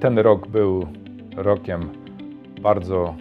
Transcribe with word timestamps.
Ten 0.00 0.18
rok 0.18 0.48
był 0.48 0.86
rokiem 1.36 1.88
bardzo 2.60 3.14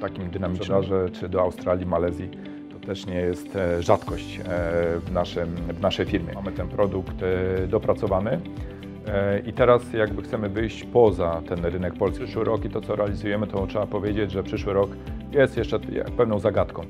takim 0.00 0.30
dynamicznym, 0.30 0.82
że 0.82 1.10
czy 1.10 1.28
do 1.28 1.40
Australii, 1.40 1.86
Malezji 1.86 2.30
to 2.72 2.86
też 2.86 3.06
nie 3.06 3.14
jest 3.14 3.56
e, 3.56 3.82
rzadkość 3.82 4.38
e, 4.38 4.42
w, 5.00 5.12
naszym, 5.12 5.54
w 5.54 5.80
naszej 5.80 6.06
firmie. 6.06 6.34
Mamy 6.34 6.52
ten 6.52 6.68
produkt 6.68 7.22
e, 7.22 7.66
dopracowany 7.66 8.40
i 9.46 9.52
teraz 9.52 9.92
jakby 9.92 10.22
chcemy 10.22 10.48
wyjść 10.48 10.84
poza 10.84 11.42
ten 11.48 11.64
rynek 11.64 11.94
polski. 11.94 12.24
Przyszły 12.24 12.44
rok 12.44 12.64
i 12.64 12.70
to 12.70 12.80
co 12.80 12.96
realizujemy, 12.96 13.46
to 13.46 13.66
trzeba 13.66 13.86
powiedzieć, 13.86 14.30
że 14.30 14.42
przyszły 14.42 14.72
rok 14.72 14.90
jest 15.32 15.56
jeszcze 15.56 15.80
pewną 16.16 16.38
zagadką. 16.38 16.82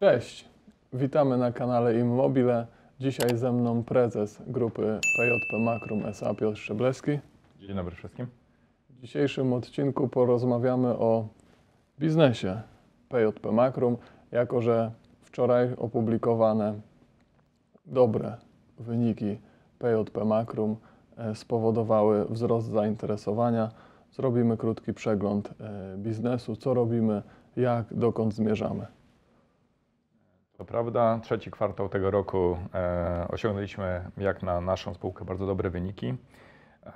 Cześć, 0.00 0.51
witamy 1.02 1.36
na 1.36 1.52
kanale 1.52 1.98
Immobile. 1.98 2.66
Dzisiaj 3.00 3.38
ze 3.38 3.52
mną 3.52 3.84
prezes 3.84 4.42
grupy 4.46 5.00
PJP 5.16 5.58
Makrum 5.58 6.06
S.A. 6.06 6.34
Piotr 6.34 6.58
Szczeblewski. 6.58 7.18
Dzień 7.60 7.76
dobry 7.76 7.96
wszystkim. 7.96 8.26
W 8.90 9.00
dzisiejszym 9.00 9.52
odcinku 9.52 10.08
porozmawiamy 10.08 10.88
o 10.88 11.28
biznesie 11.98 12.62
PJP 13.08 13.52
Makrum, 13.52 13.96
jako 14.32 14.62
że 14.62 14.90
wczoraj 15.22 15.74
opublikowane 15.76 16.74
dobre 17.86 18.36
wyniki 18.78 19.38
PJP 19.78 20.24
Makrum 20.24 20.76
e, 21.16 21.34
spowodowały 21.34 22.24
wzrost 22.24 22.66
zainteresowania. 22.66 23.70
Zrobimy 24.12 24.56
krótki 24.56 24.94
przegląd 24.94 25.54
e, 25.60 25.96
biznesu, 25.98 26.56
co 26.56 26.74
robimy, 26.74 27.22
jak, 27.56 27.94
dokąd 27.94 28.34
zmierzamy. 28.34 28.86
To 30.62 30.66
prawda, 30.66 31.18
trzeci 31.22 31.50
kwartał 31.50 31.88
tego 31.88 32.10
roku 32.10 32.58
e, 32.74 33.26
osiągnęliśmy 33.28 34.10
jak 34.16 34.42
na 34.42 34.60
naszą 34.60 34.94
spółkę 34.94 35.24
bardzo 35.24 35.46
dobre 35.46 35.70
wyniki 35.70 36.14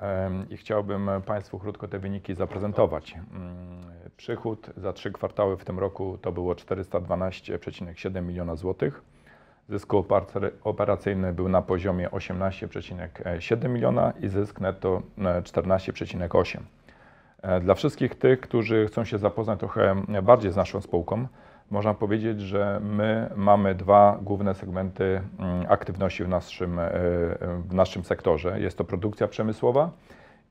e, 0.03 0.31
i 0.50 0.56
chciałbym 0.56 1.11
Państwu 1.27 1.59
krótko 1.59 1.89
te 1.89 1.98
wyniki 1.98 2.34
zaprezentować. 2.34 3.14
Mm, 3.14 3.84
Przychód 4.17 4.70
za 4.77 4.92
trzy 4.92 5.12
kwartały 5.12 5.56
w 5.56 5.64
tym 5.64 5.78
roku 5.78 6.19
to 6.22 6.33
było 6.33 6.55
412,7 6.55 8.22
miliona 8.22 8.56
złotych. 8.56 9.03
Zysk 9.69 9.92
operacy- 9.94 10.50
operacyjny 10.64 11.33
był 11.33 11.48
na 11.48 11.62
poziomie 11.62 12.09
18,7 12.11 13.69
miliona 13.69 14.12
i 14.20 14.28
zysk 14.28 14.61
netto 14.61 15.03
e, 15.19 15.22
14,8. 15.42 16.61
E, 17.42 17.61
Dla 17.61 17.75
wszystkich 17.75 18.14
tych, 18.14 18.41
którzy 18.41 18.87
chcą 18.87 19.05
się 19.05 19.19
zapoznać 19.19 19.59
trochę 19.59 20.03
bardziej 20.22 20.53
z 20.53 20.56
naszą 20.56 20.81
spółką, 20.81 21.27
można 21.70 21.95
powiedzieć, 21.95 22.41
że 22.41 22.81
my 22.83 23.31
mamy 23.36 23.75
dwa 23.75 24.19
główne 24.22 24.55
segmenty 24.55 25.20
mm, 25.39 25.67
aktywności 25.69 26.25
w 26.25 26.28
naszym, 26.28 26.78
e, 26.78 26.91
w 27.69 27.75
naszym 27.75 28.05
sektorze. 28.05 28.61
Jest 28.61 28.78
to 28.78 28.84
produkcja 28.84 29.28
przemysłowa 29.28 29.91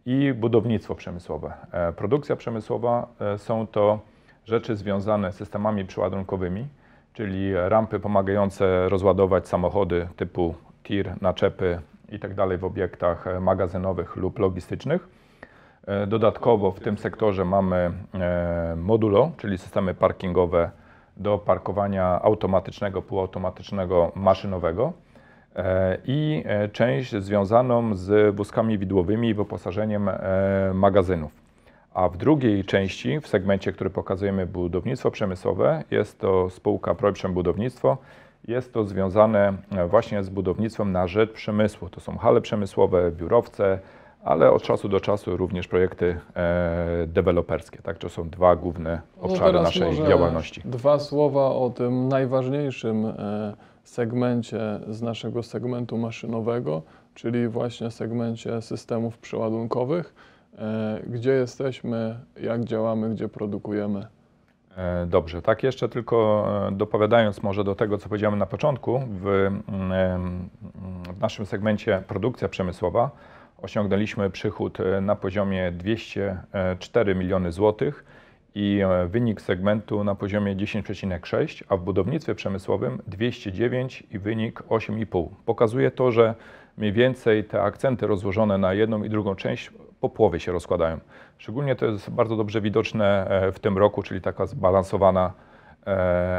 i 0.05 0.33
budownictwo 0.33 0.95
przemysłowe. 0.95 1.53
E, 1.71 1.93
Produkcja 1.93 2.35
przemysłowa 2.35 3.07
e, 3.19 3.37
są 3.37 3.67
to 3.67 3.99
rzeczy 4.45 4.75
związane 4.75 5.31
z 5.31 5.35
systemami 5.35 5.85
przyładunkowymi, 5.85 6.67
czyli 7.13 7.53
rampy 7.53 7.99
pomagające 7.99 8.89
rozładować 8.89 9.47
samochody 9.47 10.07
typu 10.15 10.55
tir, 10.83 11.13
naczepy 11.21 11.79
itd. 12.09 12.57
w 12.57 12.63
obiektach 12.63 13.25
magazynowych 13.41 14.15
lub 14.15 14.39
logistycznych. 14.39 15.07
Dodatkowo 16.07 16.71
w 16.71 16.79
tym 16.79 16.97
sektorze 16.97 17.45
mamy 17.45 17.91
modulo, 18.75 19.31
czyli 19.37 19.57
systemy 19.57 19.93
parkingowe 19.93 20.71
do 21.17 21.37
parkowania 21.37 22.21
automatycznego, 22.21 23.01
półautomatycznego, 23.01 24.11
maszynowego 24.15 24.93
e, 25.55 25.97
i 26.05 26.43
e, 26.45 26.69
część 26.69 27.15
związaną 27.15 27.95
z 27.95 28.35
wózkami 28.35 28.77
widłowymi 28.77 29.29
i 29.29 29.33
wyposażeniem 29.33 30.09
e, 30.09 30.19
magazynów. 30.73 31.31
A 31.93 32.09
w 32.09 32.17
drugiej 32.17 32.63
części, 32.63 33.19
w 33.19 33.27
segmencie, 33.27 33.71
który 33.71 33.89
pokazujemy 33.89 34.45
budownictwo 34.45 35.11
przemysłowe, 35.11 35.83
jest 35.91 36.19
to 36.19 36.49
spółka 36.49 36.95
Projprzem 36.95 37.33
Budownictwo. 37.33 37.97
Jest 38.47 38.73
to 38.73 38.83
związane 38.83 39.53
właśnie 39.89 40.23
z 40.23 40.29
budownictwem 40.29 40.91
na 40.91 41.07
rzecz 41.07 41.31
przemysłu. 41.31 41.89
To 41.89 41.99
są 41.99 42.17
hale 42.17 42.41
przemysłowe, 42.41 43.11
biurowce, 43.11 43.79
ale 44.25 44.51
od 44.51 44.63
czasu 44.63 44.89
do 44.89 44.99
czasu 44.99 45.37
również 45.37 45.67
projekty 45.67 46.17
e, 46.35 47.07
deweloperskie. 47.07 47.81
Tak, 47.81 47.97
to 47.97 48.09
są 48.09 48.29
dwa 48.29 48.55
główne 48.55 49.01
No 49.17 49.23
obszary 49.23 49.51
teraz 49.51 49.63
naszej 49.63 50.07
działalności. 50.07 50.61
Dwa 50.65 50.99
słowa 50.99 51.45
o 51.45 51.69
tym 51.69 52.07
najważniejszym 52.07 53.05
e, 53.05 53.53
segmencie 53.83 54.59
z 54.87 55.01
naszego 55.01 55.43
segmentu 55.43 55.97
maszynowego, 55.97 56.81
czyli 57.13 57.47
właśnie 57.47 57.91
segmencie 57.91 58.61
systemów 58.61 59.17
przeładunkowych. 59.17 60.15
E, 60.57 60.99
Gdzie 61.07 61.31
jesteśmy, 61.31 62.19
jak 62.41 62.63
działamy, 62.63 63.09
gdzie 63.09 63.27
produkujemy. 63.29 64.07
E, 64.77 65.05
Dobrze, 65.05 65.41
tak 65.41 65.63
jeszcze 65.63 65.89
tylko 65.89 66.47
e, 66.67 66.71
dopowiadając 66.71 67.43
może 67.43 67.63
do 67.63 67.75
tego, 67.75 67.97
co 67.97 68.09
powiedziałem 68.09 68.39
na 68.39 68.45
początku, 68.45 69.01
w, 69.09 69.27
mm, 69.27 69.91
em, 69.91 70.49
w 71.17 71.21
naszym 71.21 71.45
segmencie 71.45 72.03
produkcja 72.07 72.49
przemysłowa 72.49 73.09
osiągnęliśmy 73.65 74.29
przychód 74.29 74.79
e, 74.79 75.01
na 75.01 75.15
poziomie 75.15 75.71
204 75.71 77.15
miliony 77.15 77.51
złotych 77.51 78.05
i 78.55 78.81
e, 78.81 79.07
wynik 79.07 79.41
segmentu 79.41 80.03
na 80.03 80.15
poziomie 80.15 80.55
10,6, 80.55 81.63
a 81.69 81.77
w 81.77 81.81
budownictwie 81.81 82.35
przemysłowym 82.35 83.01
209 83.07 84.03
i 84.11 84.19
wynik 84.19 84.59
8,5. 84.61 85.27
Pokazuje 85.45 85.91
to, 85.91 86.11
że 86.11 86.35
mniej 86.77 86.93
więcej 86.93 87.43
te 87.43 87.61
akcenty 87.61 88.07
rozłożone 88.07 88.57
na 88.57 88.73
jedną 88.73 89.03
i 89.03 89.09
drugą 89.09 89.35
część 89.35 89.71
po 90.01 90.09
połowie 90.09 90.39
się 90.39 90.51
rozkładają. 90.51 90.99
Szczególnie 91.37 91.75
to 91.75 91.85
jest 91.85 92.09
bardzo 92.09 92.35
dobrze 92.35 92.61
widoczne 92.61 93.27
e, 93.27 93.51
w 93.51 93.59
tym 93.59 93.77
roku, 93.77 94.03
czyli 94.03 94.21
taka 94.21 94.45
zbalansowana 94.45 95.33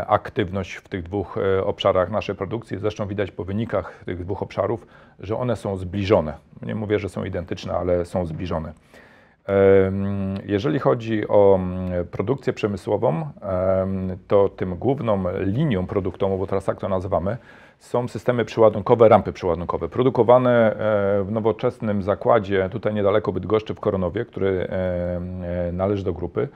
aktywność 0.07 0.75
w 0.75 0.89
tych 0.89 1.03
dwóch 1.03 1.39
e, 1.39 1.65
obszarach 1.65 2.11
naszej 2.11 2.35
produkcji. 2.35 2.79
Zresztą 2.79 3.07
widać 3.07 3.31
po 3.31 3.45
wynikach 3.45 4.03
tych 4.05 4.25
dwóch 4.25 4.43
obszarów, 4.43 4.87
że 5.21 5.37
one 5.37 5.57
są 5.57 5.77
zbliżone. 5.77 6.35
Nie 6.63 6.75
mówię, 6.75 6.99
że 6.99 7.09
są 7.09 7.25
identyczne, 7.25 7.73
ale 7.73 8.05
są 8.05 8.27
zbliżone. 8.27 8.73
Jeżeli 10.45 10.79
chodzi 10.79 11.29
o 11.29 11.55
mm, 11.55 12.07
produkcję 12.07 12.53
przemysłową, 12.53 13.21
em, 13.21 14.19
to 14.29 14.49
tym 14.49 14.77
główną 14.77 15.25
linią 15.41 15.87
produktową, 15.87 16.39
bo 16.39 16.47
teraz 16.47 16.65
tak 16.65 16.81
to 16.81 16.89
nazywamy, 16.89 17.37
są 17.79 18.09
systemy 18.09 18.45
przyładunkowe, 18.45 19.09
rampy 19.09 19.33
przyładunkowe, 19.33 19.89
produkowane 19.89 20.73
e, 20.73 21.25
w 21.25 21.33
nowoczesnym 21.33 22.03
zakładzie 22.03 22.69
tutaj 22.73 22.95
niedaleko 22.95 23.33
Bydgoszczy 23.33 23.75
w 23.75 23.81
Koronowie, 23.81 24.25
który 24.25 24.49
e, 24.49 25.17
e, 25.69 25.73
należy 25.73 26.05
do 26.05 26.13
grupy. 26.13 26.49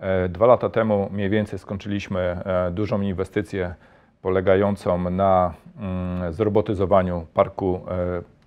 E, 0.00 0.28
Dwa 0.28 0.46
lata 0.46 0.68
temu 0.68 1.08
mniej 1.12 1.30
więcej 1.30 1.58
skończyliśmy 1.58 2.20
e, 2.20 2.70
dużą 2.70 3.00
inwestycję 3.00 3.74
polegającą 4.22 5.10
na 5.10 5.54
mm, 5.78 6.32
zrobotyzowaniu 6.32 7.26
parku, 7.34 7.80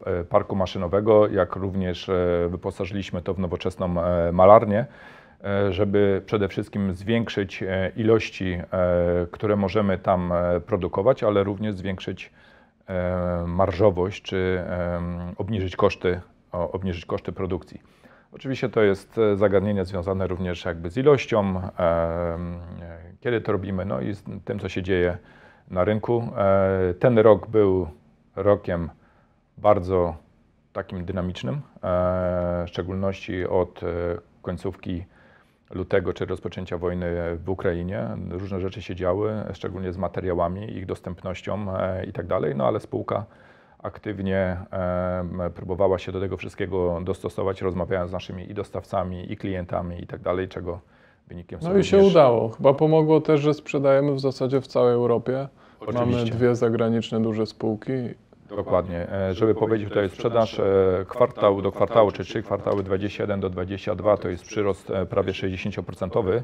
e, 0.05 0.23
parku 0.23 0.55
maszynowego, 0.55 1.27
jak 1.27 1.55
również 1.55 2.11
wyposażyliśmy 2.49 3.21
to 3.21 3.33
w 3.33 3.39
nowoczesną 3.39 3.95
malarnię, 4.33 4.85
żeby 5.69 6.21
przede 6.25 6.47
wszystkim 6.47 6.93
zwiększyć 6.93 7.63
ilości, 7.95 8.57
które 9.31 9.55
możemy 9.55 9.97
tam 9.97 10.33
produkować, 10.65 11.23
ale 11.23 11.43
również 11.43 11.75
zwiększyć 11.75 12.31
marżowość 13.47 14.21
czy 14.21 14.63
obniżyć 15.37 15.75
koszty, 15.75 16.21
obniżyć 16.51 17.05
koszty 17.05 17.31
produkcji. 17.31 17.81
Oczywiście 18.35 18.69
to 18.69 18.81
jest 18.81 19.17
e, 19.17 19.37
zagadnienie 19.37 19.85
związane 19.85 20.27
również 20.27 20.65
jakby 20.65 20.89
z 20.89 20.97
ilością, 20.97 21.39
em, 21.57 21.69
e, 22.81 22.99
kiedy 23.19 23.41
to 23.41 23.51
robimy, 23.51 23.85
no 23.85 24.01
i 24.01 24.13
z 24.13 24.23
tym, 24.45 24.59
co 24.59 24.69
się 24.69 24.83
dzieje 24.83 25.17
na 25.69 25.83
rynku. 25.83 26.29
E, 26.37 26.93
Ten 26.93 27.19
rok 27.19 27.47
był 27.47 27.87
rokiem 28.35 28.89
bardzo 29.57 30.15
takim 30.73 31.05
dynamicznym, 31.05 31.55
e, 31.55 31.59
w 32.65 32.69
szczególności 32.69 33.47
od 33.47 33.83
e, 33.83 33.87
końcówki 34.41 35.05
lutego 35.71 36.13
czy 36.13 36.25
rozpoczęcia 36.25 36.77
wojny 36.77 37.37
w 37.37 37.49
Ukrainie. 37.49 38.07
Różne 38.29 38.59
rzeczy 38.59 38.81
się 38.81 38.95
działy, 38.95 39.33
szczególnie 39.53 39.93
z 39.93 39.97
materiałami, 39.97 40.77
ich 40.77 40.85
dostępnością 40.85 41.77
e, 41.77 42.05
i 42.05 42.13
tak 42.13 42.25
no 42.55 42.67
ale 42.67 42.79
spółka 42.79 43.25
aktywnie 43.83 44.57
próbowała 45.55 45.97
się 45.99 46.11
do 46.11 46.19
tego 46.19 46.37
wszystkiego 46.37 47.01
dostosować, 47.03 47.61
rozmawiając 47.61 48.09
z 48.09 48.13
naszymi 48.13 48.51
i 48.51 48.53
dostawcami, 48.53 49.31
i 49.31 49.37
klientami 49.37 50.03
i 50.03 50.07
tak 50.07 50.21
dalej, 50.21 50.47
czego 50.47 50.79
wynikiem 51.27 51.61
są 51.61 51.69
No 51.73 51.77
i 51.77 51.83
się 51.83 51.97
również- 51.97 52.11
udało. 52.13 52.49
Chyba 52.49 52.73
pomogło 52.73 53.21
też, 53.21 53.41
że 53.41 53.53
sprzedajemy 53.53 54.13
w 54.13 54.19
zasadzie 54.19 54.61
w 54.61 54.67
całej 54.67 54.93
Europie. 54.93 55.47
Mamy 55.93 55.99
Oczywiście. 55.99 56.35
dwie 56.35 56.55
zagraniczne 56.55 57.21
duże 57.21 57.45
spółki. 57.45 57.91
Dokładnie. 58.49 59.07
E, 59.11 59.33
Żeby 59.33 59.55
powiedzieć, 59.55 59.93
to 59.93 60.01
jest 60.01 60.13
sprzedaż 60.15 60.59
e, 60.59 60.63
kwartał 61.07 61.61
do 61.61 61.71
kwartału, 61.71 62.11
czy 62.11 62.23
trzy 62.23 62.43
kwartały 62.43 62.83
21 62.83 63.39
do 63.39 63.49
22, 63.49 64.17
to 64.17 64.29
jest 64.29 64.43
przyrost 64.45 64.89
e, 64.91 65.05
prawie 65.05 65.31
60%. 65.31 66.41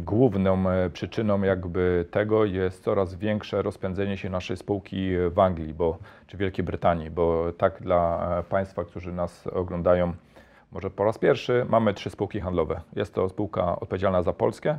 Główną 0.00 0.70
e, 0.70 0.90
przyczyną 0.90 1.42
jakby 1.42 2.06
tego 2.10 2.44
jest 2.44 2.84
coraz 2.84 3.14
większe 3.14 3.62
rozpędzenie 3.62 4.16
się 4.16 4.30
naszej 4.30 4.56
spółki 4.56 5.10
w 5.30 5.38
Anglii, 5.38 5.74
bo, 5.74 5.98
czy 6.26 6.36
Wielkiej 6.36 6.64
Brytanii, 6.64 7.10
bo 7.10 7.52
tak 7.52 7.82
dla 7.82 8.28
e, 8.38 8.42
Państwa, 8.42 8.84
którzy 8.84 9.12
nas 9.12 9.46
oglądają 9.46 10.12
może 10.72 10.90
po 10.90 11.04
raz 11.04 11.18
pierwszy, 11.18 11.66
mamy 11.68 11.94
trzy 11.94 12.10
spółki 12.10 12.40
handlowe. 12.40 12.80
Jest 12.96 13.14
to 13.14 13.28
spółka 13.28 13.80
odpowiedzialna 13.80 14.22
za 14.22 14.32
Polskę, 14.32 14.78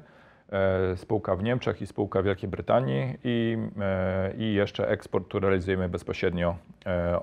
e, 0.51 0.97
spółka 0.97 1.35
w 1.35 1.43
Niemczech 1.43 1.81
i 1.81 1.87
spółka 1.87 2.21
w 2.21 2.25
Wielkiej 2.25 2.49
Brytanii 2.49 3.17
i, 3.23 3.57
i 4.37 4.53
jeszcze 4.53 4.89
eksport, 4.89 5.27
który 5.27 5.47
realizujemy 5.47 5.89
bezpośrednio 5.89 6.55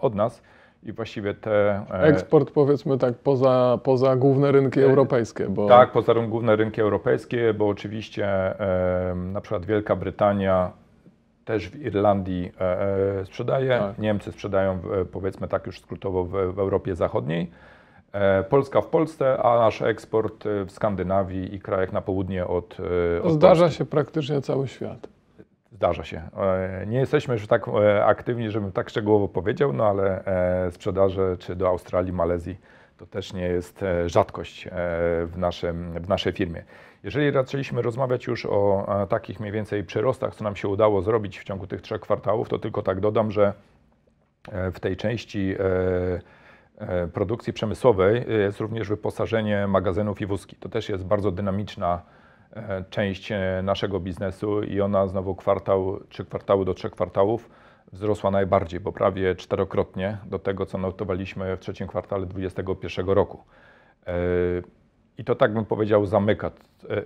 od 0.01 0.15
nas. 0.15 0.43
I 0.83 0.93
właściwie 0.93 1.35
te... 1.35 1.85
e, 1.91 2.03
Eksport 2.03 2.51
powiedzmy 2.51 2.99
tak 2.99 3.15
poza, 3.15 3.79
poza 3.83 4.17
główne 4.17 4.53
rynki 4.53 4.81
E, 4.81 4.85
europejskie, 4.85 5.49
bo 5.49 5.69
Tak, 5.69 5.93
poza 5.93 6.15
główne 6.15 6.57
rynki 6.57 6.81
europejskie, 6.81 7.55
bo 7.55 7.69
oczywiście 7.69 8.27
e, 8.27 9.15
na 9.15 9.41
przykład 9.41 9.67
Wielka 9.67 9.97
Brytania 9.97 10.71
też 11.45 11.69
w 11.69 11.83
Irlandii 11.83 12.53
e, 12.61 13.25
sprzedaje, 13.25 13.79
Tak. 13.79 13.99
Niemcy 13.99 14.33
sprzedają 14.33 14.79
w, 14.79 15.07
powiedzmy 15.13 15.49
tak 15.49 15.67
już 15.67 15.81
skrótowo 15.81 16.25
w, 16.25 16.31
w 16.31 16.59
Europie 16.59 16.95
Zachodniej, 16.95 17.51
Polska 18.49 18.81
w 18.81 18.87
Polsce, 18.87 19.43
a 19.43 19.59
nasz 19.59 19.83
eksport 19.83 20.45
w 20.67 20.71
Skandynawii 20.71 21.55
i 21.55 21.61
krajach 21.61 21.93
na 21.93 22.01
południe 22.01 22.47
od, 22.47 22.77
od 23.23 23.33
zdarza 23.33 23.63
Polski. 23.65 23.79
się 23.79 23.85
praktycznie 23.85 24.41
cały 24.41 24.69
świat. 24.69 25.12
Zdarza 25.73 26.05
się. 26.05 26.23
E, 26.37 26.87
Nie 26.87 26.99
jesteśmy 26.99 27.35
już 27.35 27.47
tak 27.47 27.69
e, 27.69 28.05
aktywni, 28.05 28.51
żebym 28.51 28.73
tak 28.73 28.91
szczegółowo 28.91 29.29
powiedział, 29.29 29.73
no 29.73 29.87
ale 29.87 30.25
e, 30.25 30.71
sprzedaże 30.71 31.37
czy 31.39 31.57
do 31.57 31.69
Australii, 31.69 32.13
Malezji 32.13 32.61
to 32.97 33.07
też 33.07 33.33
nie 33.33 33.45
jest 33.45 33.85
rzadkość 34.07 34.69
w, 35.27 35.33
naszym, 35.37 35.93
w 35.93 36.09
naszej 36.09 36.33
firmie. 36.33 36.65
Jeżeli 37.03 37.33
zaczęliśmy 37.33 37.83
rozmawiać 37.83 38.27
już 38.27 38.47
o 38.47 38.87
takich 39.09 39.41
mniej 39.41 39.53
więcej 39.53 39.85
przyrostach, 39.85 40.35
co 40.35 40.45
nam 40.45 40.57
się 40.57 40.69
udało 40.69 41.03
zrobić 41.03 41.39
w 41.39 41.45
ciągu 41.45 41.67
tych 41.67 41.83
trzech 41.83 42.01
kwartałów, 42.01 42.49
to 42.49 42.59
tylko 42.59 42.83
tak 42.83 43.01
dodam, 43.01 43.31
że 43.31 43.53
w 44.73 44.81
tej 44.81 44.97
części 44.97 45.57
produkcji 47.13 47.53
przemysłowej 47.53 48.25
jest 48.29 48.61
również 48.61 48.89
wyposażenie 48.89 49.67
magazynów 49.67 50.21
i 50.21 50.27
wózki. 50.27 50.57
To 50.57 50.69
też 50.69 50.89
jest 50.89 51.05
bardzo 51.05 51.33
dynamiczna 51.33 52.03
część 52.91 53.33
e, 53.33 53.61
naszego 53.65 54.01
biznesu 54.01 54.63
i 54.63 54.81
ona 54.81 55.07
znowu 55.07 55.35
kwartał, 55.35 56.01
trzy 56.09 56.25
kwartały 56.25 56.65
do 56.65 56.75
trzech 56.75 56.93
kwartałów 56.93 57.51
wzrosła 57.93 58.31
najbardziej, 58.31 58.81
bo 58.81 58.93
prawie 58.93 59.35
czterokrotnie 59.35 60.19
do 60.27 60.39
tego, 60.39 60.67
co 60.67 60.79
notowaliśmy 60.79 61.57
w 61.57 61.61
trzecim 61.61 61.87
kwartale 61.87 62.27
2021 62.27 63.15
roku. 63.15 63.45
E, 64.07 64.13
I 65.19 65.25
to 65.25 65.35
tak 65.35 65.55
bym 65.55 65.65
powiedział 65.65 66.07
zamyka 66.07 66.47
e, 66.91 66.97
e, 66.97 67.05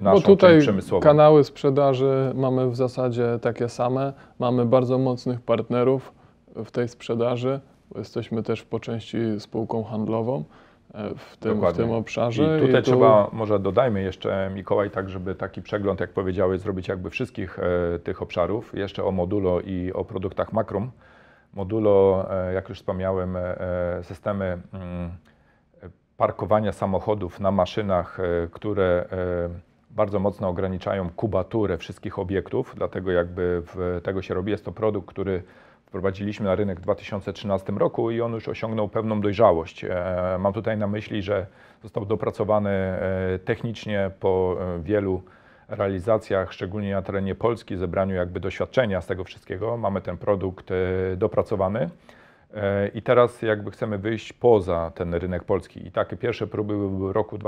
naszą 0.00 0.20
Bo 0.20 0.26
tutaj 0.26 0.50
część 0.54 0.66
przemysłową. 0.66 1.02
kanały 1.02 1.44
sprzedaży 1.44 2.32
mamy 2.34 2.70
w 2.70 2.76
zasadzie 2.76 3.38
takie 3.42 3.68
same. 3.68 4.12
Mamy 4.38 4.66
bardzo 4.66 4.98
mocnych 4.98 5.40
partnerów 5.40 6.12
w 6.56 6.70
tej 6.70 6.88
sprzedaży. 6.88 7.60
Jesteśmy 7.94 8.42
też 8.42 8.62
po 8.62 8.80
części 8.80 9.18
spółką 9.38 9.84
handlową 9.84 10.38
e, 10.38 10.69
w 11.16 11.36
tym, 11.36 11.60
w 11.60 11.72
tym 11.72 11.90
obszarze. 11.90 12.58
I 12.58 12.60
tutaj 12.66 12.82
tu- 12.82 12.90
trzeba, 12.90 13.28
może 13.32 13.58
dodajmy 13.58 14.02
jeszcze 14.02 14.50
Mikołaj, 14.54 14.90
tak 14.90 15.08
żeby 15.08 15.34
taki 15.34 15.62
przegląd, 15.62 16.00
jak 16.00 16.10
powiedziałeś, 16.10 16.60
zrobić 16.60 16.88
jakby 16.88 17.10
wszystkich 17.10 17.58
e, 17.58 17.98
tych 17.98 18.22
obszarów. 18.22 18.74
Jeszcze 18.74 19.04
o 19.04 19.10
Modulo 19.10 19.60
i 19.60 19.92
o 19.92 20.04
produktach 20.04 20.52
Makrum. 20.52 20.90
Modulo, 21.54 22.26
e, 22.30 22.52
jak 22.54 22.68
już 22.68 22.78
wspomniałem, 22.78 23.36
e, 23.36 23.60
e, 23.60 24.02
systemy 24.04 24.58
mm, 24.72 25.10
parkowania 26.16 26.72
samochodów 26.72 27.40
na 27.40 27.50
maszynach, 27.50 28.20
e, 28.20 28.48
które 28.50 29.04
e, 29.12 29.70
bardzo 29.90 30.18
mocno 30.18 30.48
ograniczają 30.48 31.10
kubaturę 31.10 31.78
wszystkich 31.78 32.18
obiektów, 32.18 32.74
dlatego 32.76 33.10
jakby 33.10 33.62
w 33.66 34.00
tego 34.02 34.22
się 34.22 34.34
robi. 34.34 34.50
Jest 34.52 34.64
to 34.64 34.72
produkt, 34.72 35.08
który 35.08 35.42
wprowadziliśmy 35.90 36.46
na 36.46 36.54
rynek 36.54 36.78
w 36.78 36.82
2013 36.82 37.72
roku 37.72 38.10
i 38.10 38.20
on 38.20 38.32
już 38.32 38.48
osiągnął 38.48 38.88
pewną 38.88 39.20
dojrzałość. 39.20 39.84
E, 39.84 40.36
Mam 40.38 40.52
tutaj 40.52 40.78
na 40.78 40.86
myśli, 40.86 41.22
że 41.22 41.46
został 41.82 42.06
dopracowany 42.06 42.70
e, 42.70 43.38
technicznie 43.44 44.10
po 44.20 44.56
e, 44.60 44.82
wielu 44.82 45.22
realizacjach, 45.68 46.52
szczególnie 46.52 46.94
na 46.94 47.02
terenie 47.02 47.34
Polski, 47.34 47.76
zebraniu 47.76 48.14
jakby 48.14 48.40
doświadczenia 48.40 49.00
z 49.00 49.06
tego 49.06 49.24
wszystkiego. 49.24 49.76
Mamy 49.76 50.00
ten 50.00 50.16
produkt 50.16 50.68
dopracowany. 51.16 51.90
I 52.94 53.02
teraz 53.02 53.42
jakby 53.42 53.70
chcemy 53.70 53.98
wyjść 53.98 54.32
poza 54.32 54.92
ten 54.94 55.14
rynek 55.14 55.44
polski. 55.44 55.86
I 55.86 55.92
takie 55.92 56.16
pierwsze 56.16 56.46
próby 56.46 56.74
były 56.74 57.12
w 57.12 57.12
roku 57.12 57.38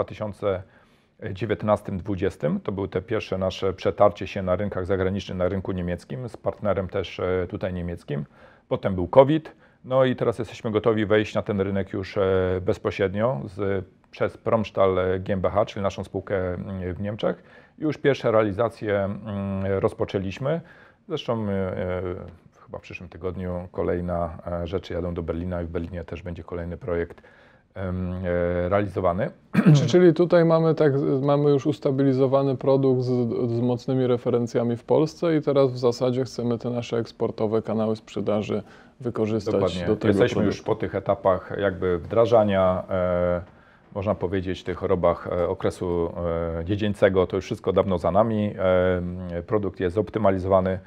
2019-2020. 1.22 2.60
To 2.60 2.72
były 2.72 2.88
te 2.88 3.02
pierwsze 3.02 3.38
nasze 3.38 3.72
przetarcie 3.72 4.26
się 4.26 4.42
na 4.42 4.56
rynkach 4.56 4.86
zagranicznych, 4.86 5.38
na 5.38 5.48
rynku 5.48 5.72
niemieckim, 5.72 6.28
z 6.28 6.36
partnerem 6.36 6.88
też 6.88 7.20
e, 7.20 7.46
tutaj 7.50 7.74
niemieckim. 7.74 8.24
Potem 8.68 8.94
był 8.94 9.08
COVID. 9.08 9.52
No 9.84 10.04
i 10.04 10.16
teraz 10.16 10.38
jesteśmy 10.38 10.70
gotowi 10.70 11.06
wejść 11.06 11.34
na 11.34 11.42
ten 11.42 11.60
rynek 11.60 11.92
już 11.92 12.18
e, 12.18 12.22
bezpośrednio 12.62 13.40
z, 13.44 13.84
przez 14.10 14.36
Promstahl 14.36 14.98
GmbH, 15.20 15.66
czyli 15.66 15.82
naszą 15.82 16.04
spółkę 16.04 16.54
mm, 16.54 16.94
w 16.94 17.00
Niemczech. 17.00 17.42
Już 17.78 17.98
pierwsze 17.98 18.30
realizacje 18.30 19.04
mm, 19.04 19.78
rozpoczęliśmy. 19.78 20.60
Zresztą 21.08 21.48
e, 21.48 21.52
e, 21.52 22.02
chyba 22.64 22.78
w 22.78 22.82
przyszłym 22.82 23.08
tygodniu 23.08 23.68
kolejna 23.72 24.38
e, 24.46 24.66
rzeczy 24.66 24.94
jadą 24.94 25.14
do 25.14 25.22
Berlina 25.22 25.62
i 25.62 25.64
w 25.64 25.70
Berlinie 25.70 26.04
też 26.04 26.22
będzie 26.22 26.44
kolejny 26.44 26.76
projekt 26.76 27.18
e, 27.18 27.41
realizowany. 28.68 29.30
Czy- 29.74 29.86
Czyli 29.92 30.14
tutaj 30.14 30.44
mamy, 30.44 30.74
tak, 30.74 30.92
mamy 31.22 31.50
już 31.50 31.66
ustabilizowany 31.66 32.56
produkt 32.56 33.02
z, 33.02 33.10
z 33.50 33.60
mocnymi 33.60 34.06
referencjami 34.06 34.76
w 34.76 34.84
Polsce 34.84 35.36
i 35.36 35.42
teraz 35.42 35.72
w 35.72 35.78
zasadzie 35.78 36.24
chcemy 36.24 36.58
te 36.58 36.70
nasze 36.70 36.96
eksportowe 36.98 37.62
kanały 37.62 37.96
sprzedaży 37.96 38.62
wykorzystać 39.00 39.54
Dokładnie. 39.54 39.86
do 39.86 39.96
tego 39.96 40.08
Jesteśmy 40.08 40.34
produktu. 40.34 40.56
już 40.56 40.62
po 40.62 40.74
tych 40.74 40.94
etapach 40.94 41.52
jakby 41.60 41.98
wdrażania, 41.98 42.82
e, 42.90 43.42
można 43.94 44.14
powiedzieć, 44.14 44.64
tych 44.64 44.76
chorobach 44.76 45.26
e, 45.26 45.48
okresu 45.48 46.12
e. 46.64 47.26
To 47.26 47.36
już 47.36 47.44
wszystko 47.44 47.72
dawno 47.72 47.98
za 47.98 48.10
nami. 48.10 48.54
E, 49.38 49.42
produkt 49.42 49.80
jest 49.80 49.94
zoptymalizowany. 49.94 50.78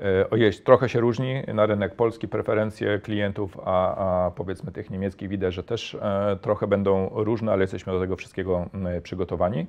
E, 0.00 0.38
jest, 0.38 0.64
trochę 0.64 0.88
się 0.88 1.00
różni 1.00 1.42
na 1.54 1.66
rynek 1.66 1.94
polski, 1.94 2.28
preferencje 2.28 2.98
klientów, 2.98 3.58
a, 3.64 3.96
a 4.26 4.30
powiedzmy 4.30 4.72
tych 4.72 4.90
niemieckich 4.90 5.28
widać, 5.28 5.54
że 5.54 5.62
też 5.62 5.94
e, 5.94 6.38
trochę 6.40 6.66
będą 6.66 7.10
różne, 7.12 7.52
ale 7.52 7.62
jesteśmy 7.62 7.92
do 7.92 8.00
tego 8.00 8.16
wszystkiego 8.16 8.66
m, 8.74 8.88
przygotowani. 9.02 9.66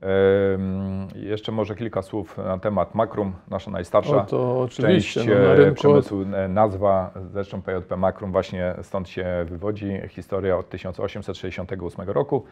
Em, 0.00 1.08
Jeszcze 1.14 1.52
może 1.52 1.74
kilka 1.74 2.02
słów 2.02 2.38
na 2.38 2.58
temat 2.58 2.94
Makrum, 2.94 3.32
nasza 3.50 3.70
najstarsza 3.70 4.16
O, 4.16 4.24
to 4.24 4.60
oczywiście, 4.60 5.20
część 5.20 5.30
no, 5.30 5.34
na 5.34 5.50
e, 5.50 5.56
rynku 5.56 5.74
przemysłu, 5.74 6.22
e, 6.34 6.48
nazwa, 6.48 7.10
zresztą 7.32 7.62
PJP 7.62 7.96
Makrum 7.96 8.32
właśnie 8.32 8.74
stąd 8.82 9.08
się 9.08 9.26
wywodzi, 9.48 10.00
historia 10.08 10.56
od 10.58 10.68
1868 10.68 12.10
roku. 12.10 12.44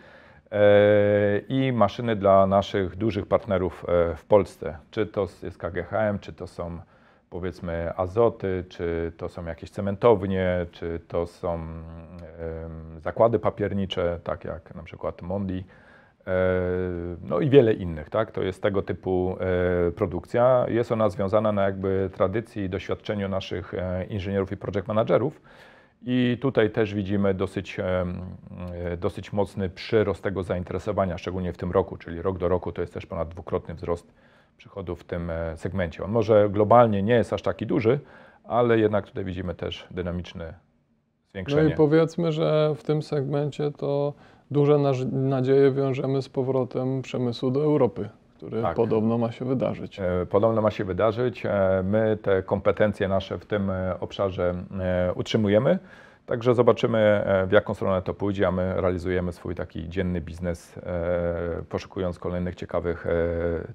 E, 0.52 1.38
i 1.48 1.72
maszyny 1.72 2.16
dla 2.16 2.46
naszych 2.46 2.96
dużych 2.96 3.26
partnerów 3.26 3.84
e, 3.88 4.16
w 4.16 4.24
Polsce, 4.24 4.76
czy 4.90 5.06
to 5.06 5.28
jest 5.42 5.58
KGHM, 5.58 6.18
czy 6.20 6.32
to 6.32 6.46
są 6.46 6.78
powiedzmy 7.30 7.92
azoty, 7.96 8.64
czy 8.68 9.12
to 9.16 9.28
są 9.28 9.44
jakieś 9.44 9.70
cementownie, 9.70 10.66
czy 10.70 11.00
to 11.08 11.26
są 11.26 11.60
zakłady 12.98 13.38
papiernicze, 13.38 14.20
tak 14.24 14.44
jak 14.44 14.74
na 14.74 14.82
przykład 14.82 15.22
Mondi, 15.22 15.64
E, 16.26 17.16
No 17.22 17.40
i 17.40 17.50
wiele 17.50 17.72
innych, 17.72 18.10
tak? 18.10 18.32
To 18.32 18.42
jest 18.42 18.62
tego 18.62 18.82
typu 18.82 19.36
e, 19.88 19.92
produkcja. 19.92 20.66
Jest 20.68 20.92
ona 20.92 21.08
związana 21.08 21.52
na 21.52 21.62
jakby 21.62 22.10
tradycji 22.14 22.62
i 22.62 22.68
doświadczeniu 22.68 23.28
naszych 23.28 23.74
e, 23.74 24.04
inżynierów 24.04 24.52
i 24.52 24.56
project 24.56 24.88
managerów. 24.88 25.42
I 26.02 26.38
tutaj 26.40 26.70
też 26.70 26.94
widzimy 26.94 27.34
dosyć, 27.34 27.76
dosyć 28.98 29.32
mocny 29.32 29.68
przyrost 29.68 30.22
tego 30.22 30.42
zainteresowania, 30.42 31.18
szczególnie 31.18 31.52
w 31.52 31.56
tym 31.56 31.70
roku, 31.70 31.96
czyli 31.96 32.22
rok 32.22 32.38
do 32.38 32.48
roku 32.48 32.72
to 32.72 32.80
jest 32.80 32.94
też 32.94 33.06
ponad 33.06 33.28
dwukrotny 33.28 33.74
wzrost 33.74 34.12
przychodów 34.60 35.00
w 35.00 35.04
tym 35.04 35.30
e, 35.30 35.56
segmencie. 35.56 36.04
On 36.04 36.10
może 36.10 36.48
globalnie 36.50 37.02
nie 37.02 37.14
jest 37.14 37.32
aż 37.32 37.42
taki 37.42 37.66
duży, 37.66 37.98
ale 38.44 38.78
jednak 38.78 39.06
tutaj 39.06 39.24
widzimy 39.24 39.54
też 39.54 39.86
dynamiczne 39.90 40.44
No 40.46 41.30
zwiększenie. 41.30 41.70
i 41.70 41.74
powiedzmy, 41.76 42.32
że 42.32 42.72
w 42.76 42.82
tym 42.82 43.02
segmencie 43.02 43.70
to 43.70 44.14
duże 44.50 44.78
nadzieje 45.12 45.70
wiążemy 45.72 46.22
z 46.22 46.28
powrotem 46.28 47.02
przemysłu 47.02 47.50
do 47.50 47.62
Europy, 47.62 48.08
który 48.36 48.62
Tak. 48.62 48.76
podobno 48.76 49.18
ma 49.18 49.32
się 49.32 49.44
wydarzyć. 49.44 50.00
E, 50.00 50.26
Podobno 50.30 50.62
ma 50.62 50.70
się 50.70 50.84
wydarzyć. 50.84 51.46
E, 51.46 51.82
My 51.84 52.18
te 52.22 52.42
kompetencje 52.42 53.08
nasze 53.08 53.38
w 53.38 53.46
tym 53.46 53.72
obszarze 54.00 54.54
utrzymujemy. 55.14 55.78
Także 56.26 56.54
zobaczymy, 56.54 57.24
w 57.46 57.52
jaką 57.52 57.74
stronę 57.74 58.02
to 58.02 58.14
pójdzie, 58.14 58.46
a 58.48 58.50
my 58.52 58.80
realizujemy 58.80 59.32
swój 59.32 59.54
taki 59.54 59.88
dzienny 59.88 60.20
biznes, 60.20 60.80
poszukując 61.68 62.18
kolejnych 62.18 62.54
ciekawych 62.54 63.06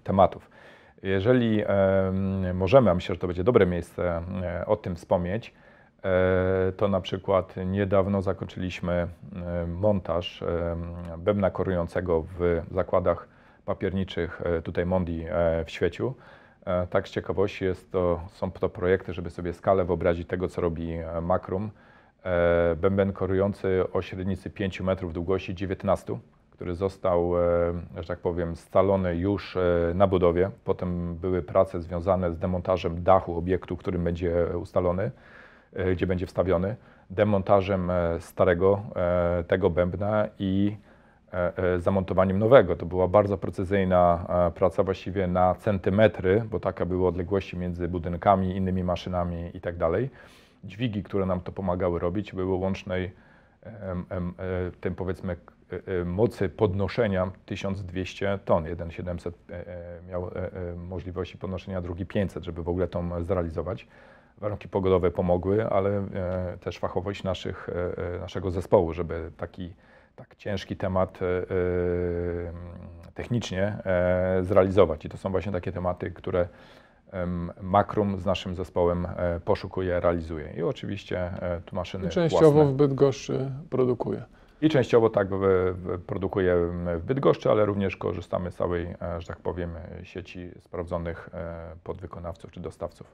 tematów. 0.04 0.50
Jeżeli 1.06 1.64
możemy, 2.54 2.92
a 2.92 2.96
myślę, 2.96 3.16
że 3.16 3.20
to 3.20 3.28
będzie 3.28 3.44
dobre 3.44 3.66
miejsce 3.66 4.22
e, 4.44 4.66
o 4.66 4.76
tym 4.76 4.96
wspomnieć, 4.96 5.54
e, 6.04 6.72
to 6.78 6.88
na 6.88 7.02
przykład 7.02 7.56
niedawno 7.66 8.22
zakończyliśmy 8.22 8.94
e, 8.94 9.68
montaż 9.68 10.44
bębna 11.18 11.50
korującego 11.52 12.26
w 12.40 12.62
zakładach 12.72 13.28
papierniczych 13.66 14.42
tutaj 14.64 14.86
Mondi 14.86 15.26
w 15.66 15.72
świeciu. 15.72 16.16
Tak 16.90 17.08
z 17.08 17.12
ciekawości 17.12 17.66
jest 17.66 17.92
to, 17.92 18.22
są 18.34 18.52
to 18.52 18.70
projekty, 18.70 19.14
żeby 19.14 19.30
sobie 19.30 19.54
skalę 19.54 19.86
wyobrazić 19.86 20.28
tego, 20.28 20.48
co 20.48 20.62
robi 20.62 20.98
Makrum. 21.22 21.72
Bęben 22.78 23.14
korujący 23.14 23.84
o 23.94 24.02
średnicy 24.02 24.50
5 24.50 24.82
metrów, 24.82 25.14
długości 25.14 25.56
19, 25.56 26.20
który 26.56 26.76
został, 26.76 27.38
e, 27.38 28.02
że 28.02 28.08
tak 28.08 28.20
powiem, 28.20 28.56
scalony 28.56 29.16
już 29.16 29.58
e, 29.58 29.92
na 29.96 30.08
budowie. 30.08 30.50
Potem 30.64 31.16
były 31.16 31.42
prace 31.42 31.82
związane 31.82 32.32
z 32.32 32.38
demontażem 32.40 33.04
dachu 33.04 33.38
obiektu, 33.38 33.78
którym 33.78 34.04
będzie 34.04 34.48
ustalony, 34.62 35.12
e, 35.74 35.92
gdzie 35.92 36.08
będzie 36.08 36.26
wstawiony, 36.26 36.76
demontażem 37.10 37.92
starego 38.20 38.82
tego 39.48 39.70
bębna 39.70 40.28
i 40.40 40.78
zamontowaniem 41.78 42.40
nowego. 42.40 42.76
To 42.76 42.86
była 42.86 43.08
bardzo 43.08 43.38
precyzyjna 43.38 44.26
praca, 44.56 44.84
właściwie 44.84 45.28
na 45.28 45.56
centymetry, 45.56 46.44
bo 46.52 46.60
taka 46.60 46.86
były 46.86 47.08
odległości 47.08 47.58
między 47.58 47.88
budynkami, 47.88 48.56
innymi 48.56 48.84
maszynami 48.84 49.52
i 49.54 49.62
tak. 49.62 49.76
Dźwigi, 50.64 51.04
które 51.04 51.26
nam 51.26 51.42
to 51.42 51.52
pomagały 51.52 52.00
robić, 52.00 52.34
były 52.34 52.56
łącznej 52.56 53.12
tym 54.82 54.96
powiedzmy 54.96 55.36
mocy 56.06 56.50
podnoszenia 56.50 57.32
1200 57.46 58.40
ton. 58.46 58.66
Jeden 58.66 58.92
700 58.92 59.36
e, 59.50 59.68
e, 59.68 60.02
miał 60.10 60.28
e, 60.28 60.32
e, 60.32 60.76
możliwości 60.76 61.38
podnoszenia, 61.38 61.82
drugi 61.82 62.06
500, 62.06 62.44
żeby 62.44 62.64
w 62.64 62.70
ogóle 62.70 62.88
tą 62.88 63.24
zrealizować. 63.24 63.88
Warunki 64.38 64.68
pogodowe 64.70 65.12
pomogły, 65.12 65.70
ale 65.70 65.90
e, 65.98 66.58
też 66.58 66.80
fachowość 66.80 67.24
naszych, 67.24 67.70
e, 67.70 68.16
e, 68.16 68.20
naszego 68.20 68.52
zespołu, 68.52 68.94
żeby 68.94 69.32
taki 69.38 69.74
tak 70.16 70.36
ciężki 70.36 70.76
temat 70.76 71.20
e, 71.22 71.26
e, 71.26 71.46
technicznie 73.14 73.64
e, 73.64 74.40
zrealizować. 74.44 75.06
I 75.06 75.10
to 75.10 75.18
są 75.18 75.32
właśnie 75.32 75.52
takie 75.52 75.72
tematy, 75.72 76.12
które 76.12 76.48
Makrum 77.62 78.20
z 78.20 78.26
naszym 78.26 78.56
zespołem 78.56 79.06
e, 79.06 79.40
poszukuje, 79.40 80.00
realizuje. 80.00 80.54
I 80.58 80.64
oczywiście 80.64 81.20
e, 81.20 81.62
tu 81.66 81.76
maszyny 81.76 82.10
częściowo 82.10 82.52
własne. 82.52 82.74
w 82.74 82.76
Bydgoszczy 82.76 83.52
produkuje. 83.70 84.24
I 84.62 84.70
częściowo 84.70 85.10
tak 85.10 85.28
w, 85.30 85.40
w, 85.76 86.02
produkuje 86.06 86.56
w 86.98 87.04
Bydgoszczy, 87.06 87.52
ale 87.52 87.66
również 87.66 87.98
korzystamy 87.98 88.52
z 88.52 88.56
całej, 88.56 88.84
e, 89.02 89.22
że 89.22 89.28
tak 89.28 89.38
powiem, 89.38 89.70
sieci 90.04 90.50
sprawdzonych 90.60 91.30
e, 91.34 91.76
podwykonawców 91.84 92.52
czy 92.52 92.60
dostawców. 92.60 93.08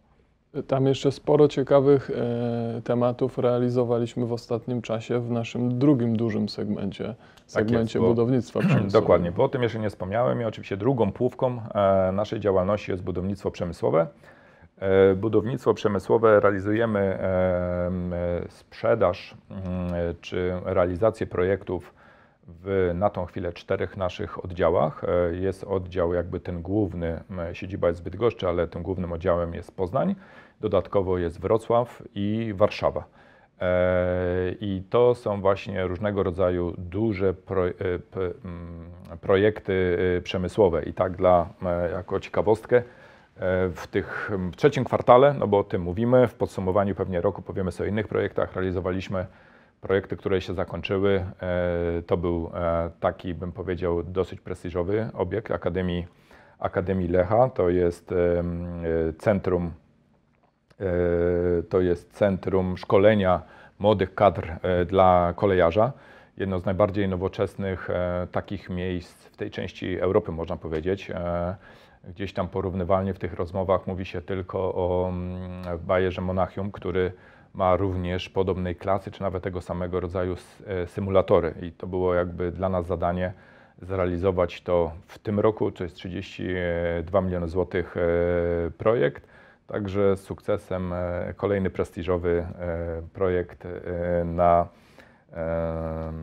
Tam 0.67 0.87
jeszcze 0.87 1.11
sporo 1.11 1.47
ciekawych 1.47 2.09
e, 2.09 2.81
tematów 2.81 3.37
realizowaliśmy 3.37 4.25
w 4.25 4.33
ostatnim 4.33 4.81
czasie 4.81 5.19
w 5.19 5.31
naszym 5.31 5.79
drugim 5.79 6.15
dużym 6.15 6.49
segmencie, 6.49 7.15
segmencie 7.47 7.99
bo- 7.99 8.07
budownictwa 8.07 8.59
przemysłowego. 8.59 8.91
Dokładnie, 9.01 9.31
bo 9.31 9.43
o 9.43 9.49
tym 9.49 9.63
jeszcze 9.63 9.79
nie 9.79 9.89
wspomniałem 9.89 10.41
i 10.41 10.45
oczywiście 10.45 10.77
drugą 10.77 11.11
półką 11.11 11.61
naszej 12.13 12.39
działalności 12.39 12.91
jest 12.91 13.03
budownictwo 13.03 13.51
przemysłowe. 13.51 14.07
E, 14.81 15.15
Budownictwo 15.15 15.73
przemysłowe 15.73 16.39
realizujemy 16.39 16.99
e, 16.99 17.91
sprzedaż 18.49 19.35
mm, 19.49 20.15
czy 20.21 20.53
realizację 20.65 21.27
projektów 21.27 21.93
w 22.47 22.91
na 22.95 23.09
tą 23.09 23.25
chwilę 23.25 23.53
czterech 23.53 23.97
naszych 23.97 24.45
oddziałach. 24.45 25.03
E, 25.03 25.35
Jest 25.35 25.63
oddział 25.63 26.13
jakby 26.13 26.39
ten 26.39 26.61
główny, 26.61 27.23
siedziba 27.53 27.87
jest 27.87 28.01
w 28.01 28.03
Bydgoszczy, 28.03 28.47
ale 28.47 28.67
tym 28.67 28.83
głównym 28.83 29.11
oddziałem 29.11 29.53
jest 29.53 29.75
Poznań. 29.75 30.15
Dodatkowo 30.61 31.17
jest 31.17 31.41
Wrocław 31.41 32.03
i 32.15 32.53
Warszawa. 32.55 33.03
I 34.59 34.83
to 34.89 35.15
są 35.15 35.41
właśnie 35.41 35.87
różnego 35.87 36.23
rodzaju 36.23 36.73
duże 36.77 37.33
projekty 39.21 39.97
przemysłowe. 40.23 40.83
I 40.83 40.93
tak 40.93 41.15
dla, 41.15 41.49
jako 41.93 42.19
ciekawostkę, 42.19 42.83
w 43.75 43.87
tych 43.91 44.31
trzecim 44.55 44.83
kwartale, 44.83 45.33
no 45.33 45.47
bo 45.47 45.59
o 45.59 45.63
tym 45.63 45.81
mówimy, 45.81 46.27
w 46.27 46.33
podsumowaniu 46.33 46.95
pewnie 46.95 47.21
roku 47.21 47.41
powiemy 47.41 47.71
sobie 47.71 47.89
o 47.89 47.91
innych 47.91 48.07
projektach, 48.07 48.55
realizowaliśmy 48.55 49.25
projekty, 49.81 50.17
które 50.17 50.41
się 50.41 50.53
zakończyły. 50.53 51.25
E, 51.41 52.01
To 52.07 52.17
był 52.17 52.51
e, 52.53 52.89
taki, 52.99 53.33
bym 53.33 53.51
powiedział, 53.51 54.03
dosyć 54.03 54.41
prestiżowy 54.41 55.09
obiekt 55.13 55.51
Akademii, 55.51 56.07
Akademii 56.59 57.07
Lecha. 57.07 57.49
To 57.49 57.69
jest 57.69 58.11
e, 58.11 58.43
centrum 59.13 59.71
E, 60.81 61.63
to 61.63 61.81
jest 61.81 62.13
Centrum 62.13 62.77
Szkolenia 62.77 63.41
Młodych 63.79 64.15
Kadr 64.15 64.51
e, 64.61 64.85
dla 64.85 65.33
Kolejarza. 65.35 65.91
Jedno 66.37 66.59
z 66.59 66.65
najbardziej 66.65 67.09
nowoczesnych 67.09 67.89
e, 67.89 68.27
takich 68.31 68.69
miejsc 68.69 69.25
w 69.25 69.37
tej 69.37 69.51
części 69.51 69.99
Europy, 69.99 70.31
można 70.31 70.57
powiedzieć. 70.57 71.11
Gdzieś 72.03 72.33
tam 72.33 72.47
porównywalnie 72.47 73.13
w 73.13 73.19
tych 73.19 73.33
rozmowach 73.33 73.87
mówi 73.87 74.05
się 74.05 74.21
tylko 74.21 74.59
o 74.59 75.09
mm, 75.09 75.79
Bayerze 75.79 76.21
Monachium, 76.21 76.71
który 76.71 77.11
ma 77.53 77.75
również 77.75 78.29
podobnej 78.29 78.75
klasy, 78.75 79.11
czy 79.11 79.21
nawet 79.21 79.43
tego 79.43 79.61
samego 79.61 79.99
rodzaju 79.99 80.35
e, 80.67 80.87
symulatory. 80.87 81.53
I 81.61 81.71
to 81.71 81.87
było 81.87 82.13
jakby 82.13 82.51
dla 82.51 82.69
nas 82.69 82.85
zadanie 82.85 83.33
zrealizować 83.81 84.61
to 84.61 84.91
w 85.07 85.19
tym 85.19 85.39
roku, 85.39 85.71
to 85.71 85.83
jest 85.83 85.95
32 85.95 87.21
miliony 87.21 87.47
złotych 87.47 87.97
e, 87.97 88.71
projekt. 88.71 89.27
Także 89.67 90.17
z 90.17 90.21
sukcesem 90.21 90.93
e, 90.93 91.33
kolejny 91.37 91.69
prestiżowy 91.69 92.45
projekt 93.13 93.67
na, 94.25 94.67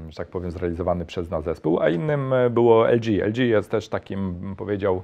że 0.08 0.16
tak 0.16 0.28
powiem, 0.28 0.50
zrealizowany 0.50 1.06
przez 1.06 1.30
nas 1.30 1.44
zespół, 1.44 1.80
a 1.80 1.88
innym 1.88 2.34
było 2.50 2.88
LG. 2.88 3.06
LG 3.06 3.38
jest 3.38 3.70
też 3.70 3.88
takim, 3.88 4.54
powiedział, 4.56 5.02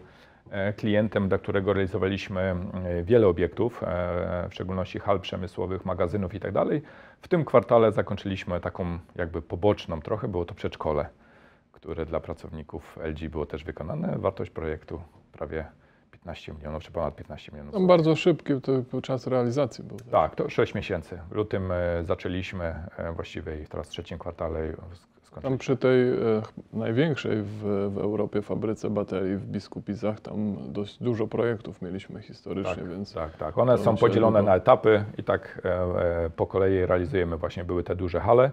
klientem, 0.76 1.28
dla 1.28 1.38
którego 1.38 1.72
realizowaliśmy 1.72 2.40
e, 2.40 3.02
wiele 3.02 3.26
obiektów, 3.26 3.82
e, 3.82 4.48
w 4.48 4.54
szczególności 4.54 4.98
hal 4.98 5.20
przemysłowych, 5.20 5.84
magazynów 5.84 6.34
i 6.34 6.40
tak. 6.40 6.54
W 7.20 7.28
tym 7.28 7.44
kwartale 7.44 7.92
zakończyliśmy 7.92 8.60
taką 8.60 8.98
jakby 9.16 9.42
poboczną 9.42 10.00
trochę, 10.00 10.28
było 10.28 10.44
to 10.44 10.54
przedszkole, 10.54 11.08
które 11.72 12.06
dla 12.06 12.20
pracowników 12.20 12.98
LG 13.04 13.28
było 13.28 13.46
też 13.46 13.64
wykonane. 13.64 14.18
Wartość 14.18 14.50
projektu 14.50 15.02
prawie 15.32 15.64
15 16.24 16.52
milionów, 16.54 16.82
czy 16.82 16.92
ponad 16.92 17.16
15 17.16 17.52
milionów. 17.52 17.74
Tam 17.74 17.86
bardzo 17.86 18.16
szybki 18.16 18.52
to 18.90 19.00
czas 19.02 19.26
realizacji 19.26 19.84
był. 19.84 19.96
Tak, 20.10 20.34
to 20.34 20.48
6 20.48 20.74
miesięcy. 20.74 21.18
W 21.30 21.32
lutym 21.34 21.72
e, 21.72 22.04
zaczęliśmy 22.04 22.64
e, 22.96 23.12
właściwie 23.12 23.60
i 23.62 23.66
teraz 23.66 23.86
w 23.86 23.90
trzecim 23.90 24.18
kwartale 24.18 24.60
sk- 24.60 24.76
Tam 24.76 25.22
skończyliśmy. 25.22 25.58
przy 25.58 25.76
tej 25.76 26.08
e, 26.10 26.14
największej 26.72 27.42
w, 27.42 27.58
w 27.94 27.98
Europie 27.98 28.42
fabryce 28.42 28.90
baterii 28.90 29.36
w 29.36 29.46
Biskupicach, 29.46 30.20
tam 30.20 30.56
dość 30.72 31.02
dużo 31.02 31.26
projektów 31.26 31.82
mieliśmy 31.82 32.22
historycznie, 32.22 32.74
Tak, 32.74 32.88
więc 32.88 33.12
tak, 33.14 33.36
tak. 33.36 33.58
One 33.58 33.78
są 33.78 33.96
podzielone 33.96 34.42
na 34.42 34.56
etapy 34.56 35.04
i 35.18 35.24
tak 35.24 35.68
po 36.36 36.46
kolei 36.46 36.86
realizujemy. 36.86 37.36
Właśnie 37.36 37.64
były 37.64 37.82
te 37.84 37.96
duże 37.96 38.20
hale, 38.20 38.50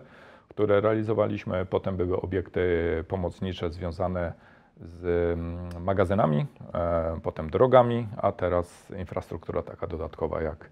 które 0.50 0.82
realizowaliśmy. 0.82 1.66
Potem 1.66 1.98
były 1.98 2.22
obiekty 2.22 2.62
pomocnicze 3.08 3.70
związane 3.72 4.34
z 4.82 5.06
mm, 5.34 5.84
magazynami, 5.84 6.46
e, 6.74 7.20
potem 7.24 7.50
drogami, 7.50 8.08
a 8.18 8.32
teraz 8.32 8.92
infrastruktura 9.00 9.62
taka 9.62 9.88
dodatkowa 9.88 10.42
jak 10.42 10.70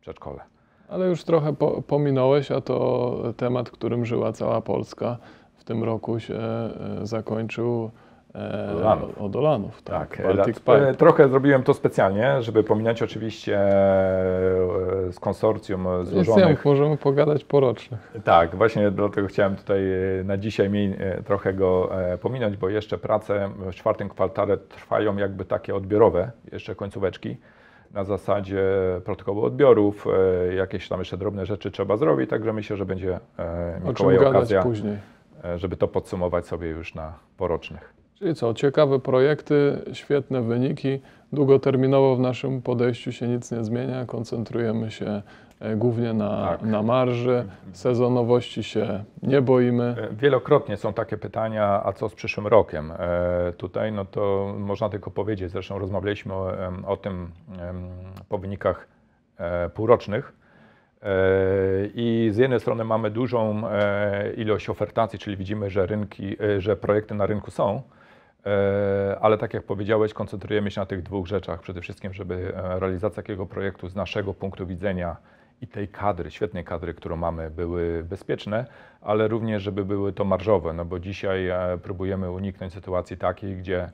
przedszkole. 0.00 0.40
Ale 0.88 1.08
już 1.08 1.24
trochę 1.24 1.52
po, 1.52 1.82
pominąłeś, 1.82 2.50
a 2.50 2.60
to 2.60 3.16
temat, 3.36 3.70
którym 3.70 4.04
żyła 4.04 4.32
cała 4.32 4.60
Polska. 4.60 5.18
W 5.56 5.64
tym 5.64 5.84
roku 5.84 6.20
się 6.20 6.34
e, 6.34 6.70
zakończył 7.02 7.90
e, 8.34 8.70
Odolanów. 8.72 9.18
Odolanów, 9.22 9.82
tak, 9.82 10.16
Tak, 10.16 10.36
Baltic 10.36 10.58
Pipe. 10.60 10.94
trochę 10.94 11.28
zrobiłem 11.28 11.62
to 11.62 11.74
specjalnie, 11.74 12.42
żeby 12.42 12.64
pominąć 12.64 13.02
oczywiście 13.02 13.58
e, 13.58 13.70
z 15.12 15.20
konsorcjum 15.20 15.86
złożonych. 16.02 16.48
mów, 16.48 16.64
możemy 16.64 16.96
pogadać 16.96 17.44
po 17.44 17.60
rocznych. 17.60 18.12
Tak, 18.24 18.56
właśnie 18.56 18.90
dlatego 18.90 19.28
chciałem 19.28 19.56
tutaj 19.56 19.80
e, 20.20 20.24
na 20.24 20.36
dzisiaj 20.36 20.70
trochę 21.24 21.52
go 21.54 21.90
pominąć, 22.20 22.56
bo 22.56 22.68
jeszcze 22.68 22.98
prace 22.98 23.50
w 23.58 23.74
czwartym 23.74 24.08
kwartale 24.08 24.56
trwają 24.56 25.16
jakby 25.16 25.44
takie 25.44 25.74
odbiorowe, 25.74 26.30
jeszcze 26.52 26.74
końcóweczki. 26.74 27.36
Na 27.94 28.04
zasadzie 28.04 28.62
protokołu 29.04 29.44
odbiorów, 29.44 30.06
jakieś 30.56 30.88
tam 30.88 30.98
jeszcze 30.98 31.16
drobne 31.16 31.46
rzeczy 31.46 31.70
trzeba 31.70 31.96
zrobić, 31.96 32.30
także 32.30 32.52
myślę, 32.52 32.76
że 32.76 32.86
będzie 32.86 33.20
Mikołaj 33.84 34.18
okazja, 34.18 34.62
później. 34.62 34.96
żeby 35.56 35.76
to 35.76 35.88
podsumować 35.88 36.46
sobie 36.46 36.68
już 36.68 36.94
na 36.94 37.12
porocznych. 37.36 37.94
Czyli 38.20 38.34
co, 38.34 38.54
ciekawe 38.54 38.98
projekty, 38.98 39.78
świetne 39.92 40.42
wyniki. 40.42 41.00
Długoterminowo 41.32 42.16
w 42.16 42.20
naszym 42.20 42.62
podejściu 42.62 43.12
się 43.12 43.28
nic 43.28 43.50
nie 43.50 43.64
zmienia. 43.64 44.04
Koncentrujemy 44.04 44.90
się 44.90 45.22
e, 45.60 45.76
głównie 45.76 46.12
na, 46.12 46.46
Tak. 46.48 46.62
na 46.62 46.82
marży. 46.82 47.44
Sezonowości 47.72 48.62
się 48.62 49.04
nie 49.22 49.42
boimy. 49.42 49.94
E, 49.98 50.14
Wielokrotnie 50.14 50.76
są 50.76 50.92
takie 50.92 51.16
pytania, 51.16 51.82
a 51.84 51.92
co 51.92 52.08
z 52.08 52.14
przyszłym 52.14 52.46
rokiem? 52.46 52.92
E, 52.98 53.52
tutaj 53.56 53.92
no 53.92 54.04
to 54.04 54.54
można 54.58 54.88
tylko 54.88 55.10
powiedzieć, 55.10 55.50
zresztą 55.50 55.78
rozmawialiśmy 55.78 56.34
o, 56.34 56.52
o 56.86 56.96
tym 56.96 57.30
po 58.28 58.38
wynikach 58.38 58.88
półrocznych. 59.74 60.32
I 61.94 62.28
z 62.32 62.36
jednej 62.36 62.60
strony 62.60 62.84
mamy 62.84 63.10
dużą 63.10 63.62
ilość 64.36 64.68
ofertacji, 64.70 65.18
czyli 65.18 65.36
widzimy, 65.36 65.70
że, 65.70 65.86
rynki, 65.86 66.36
że 66.58 66.76
projekty 66.76 67.14
na 67.14 67.26
rynku 67.26 67.50
są. 67.50 67.82
E, 68.46 69.18
Ale 69.20 69.38
tak 69.38 69.54
jak 69.54 69.62
powiedziałeś, 69.62 70.14
koncentrujemy 70.14 70.70
się 70.70 70.80
na 70.80 70.86
tych 70.86 71.02
dwóch 71.02 71.26
rzeczach. 71.26 71.60
Przede 71.60 71.80
wszystkim, 71.80 72.14
żeby 72.14 72.52
e, 72.56 72.80
realizacja 72.80 73.22
takiego 73.22 73.46
projektu 73.46 73.88
z 73.88 73.94
naszego 73.94 74.34
punktu 74.34 74.66
widzenia 74.66 75.16
i 75.62 75.66
tej 75.66 75.88
kadry, 75.88 76.30
świetnej 76.30 76.64
kadry, 76.64 76.94
którą 76.94 77.16
mamy, 77.16 77.50
były 77.50 78.04
bezpieczne, 78.04 78.66
ale 79.00 79.28
również, 79.28 79.62
żeby 79.62 79.84
były 79.84 80.12
to 80.12 80.24
marżowe, 80.24 80.72
no 80.72 80.84
bo 80.84 80.98
dzisiaj 80.98 81.48
e, 81.48 81.78
próbujemy 81.82 82.30
uniknąć 82.30 82.72
sytuacji 82.72 83.16
takiej, 83.16 83.56
gdzie 83.56 83.90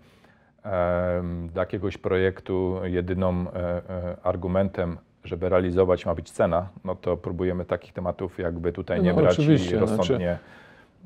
dla 1.53 1.62
jakiegoś 1.62 1.99
projektu 1.99 2.81
jedyną 2.85 3.47
e, 3.53 3.83
argumentem, 4.23 4.99
żeby 5.25 5.49
realizować 5.49 6.07
ma 6.07 6.15
być 6.15 6.31
cena, 6.31 6.69
no 6.85 6.95
to 6.95 7.17
próbujemy 7.17 7.65
takich 7.65 7.93
tematów 7.93 8.38
jakby 8.38 8.73
tutaj 8.73 9.03
nie 9.03 9.12
No, 9.12 9.17
brać 9.21 9.38
i 9.38 9.76
rozsądnie. 9.76 10.38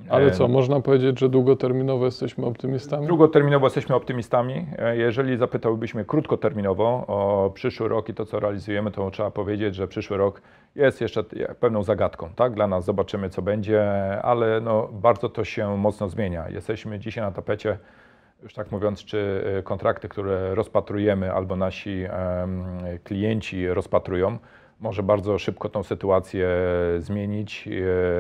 Ale 0.09 0.27
e, 0.27 0.31
co, 0.31 0.49
można 0.49 0.81
powiedzieć, 0.81 1.19
że 1.21 1.29
długoterminowo 1.29 2.05
jesteśmy 2.05 2.47
optymistami? 2.47 3.07
Długoterminowo 3.07 3.67
jesteśmy 3.67 3.95
optymistami. 3.95 4.67
E, 4.79 4.97
Jeżeli 4.97 5.37
zapytałbyś 5.37 5.95
mnie 5.95 6.05
krótkoterminowo 6.05 6.85
o 7.07 7.51
przyszły 7.55 7.89
rok 7.89 8.09
i 8.09 8.15
to, 8.15 8.27
co 8.27 8.41
realizujemy, 8.41 8.91
to 8.91 9.11
trzeba 9.11 9.31
powiedzieć, 9.31 9.75
że 9.75 9.89
przyszły 9.89 10.17
rok 10.17 10.43
jest 10.77 11.01
jeszcze 11.01 11.25
t- 11.25 11.55
pewną 11.61 11.83
zagadką. 11.83 12.29
Tak? 12.37 12.55
Dla 12.55 12.67
nas 12.67 12.85
zobaczymy, 12.85 13.31
co 13.31 13.43
będzie, 13.43 13.83
ale 14.23 14.61
no, 14.61 14.89
bardzo 14.93 15.29
to 15.29 15.45
się 15.45 15.77
mocno 15.77 16.09
zmienia. 16.09 16.49
Jesteśmy 16.49 16.99
dzisiaj 16.99 17.25
na 17.25 17.33
tapecie, 17.33 17.79
już 18.43 18.55
tak 18.55 18.73
mówiąc, 18.73 19.05
czy 19.05 19.45
e, 19.59 19.63
kontrakty, 19.63 20.09
które 20.09 20.55
rozpatrujemy 20.55 21.33
albo 21.33 21.57
nasi 21.57 22.05
klienci 23.05 23.69
rozpatrują, 23.69 24.39
może 24.81 25.03
bardzo 25.03 25.39
szybko 25.39 25.69
tą 25.69 25.83
sytuację 25.83 26.49
zmienić, 26.99 27.69